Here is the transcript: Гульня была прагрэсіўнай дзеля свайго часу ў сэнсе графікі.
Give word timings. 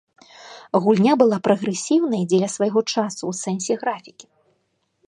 Гульня 0.85 1.13
была 1.23 1.37
прагрэсіўнай 1.47 2.23
дзеля 2.33 2.49
свайго 2.55 2.79
часу 2.93 3.21
ў 3.27 3.33
сэнсе 3.45 3.73
графікі. 3.85 4.25